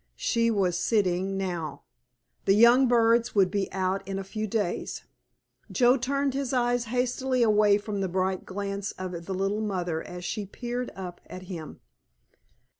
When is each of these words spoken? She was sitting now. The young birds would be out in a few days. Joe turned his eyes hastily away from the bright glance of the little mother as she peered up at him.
She 0.17 0.49
was 0.49 0.79
sitting 0.79 1.37
now. 1.37 1.83
The 2.45 2.55
young 2.55 2.87
birds 2.87 3.35
would 3.35 3.51
be 3.51 3.71
out 3.71 4.01
in 4.07 4.17
a 4.17 4.23
few 4.23 4.47
days. 4.47 5.03
Joe 5.71 5.95
turned 5.95 6.33
his 6.33 6.53
eyes 6.53 6.85
hastily 6.85 7.43
away 7.43 7.77
from 7.77 8.01
the 8.01 8.09
bright 8.09 8.43
glance 8.43 8.93
of 8.93 9.11
the 9.27 9.33
little 9.35 9.61
mother 9.61 10.01
as 10.01 10.25
she 10.25 10.47
peered 10.47 10.89
up 10.95 11.21
at 11.27 11.43
him. 11.43 11.81